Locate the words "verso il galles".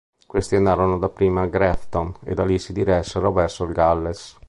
3.31-4.39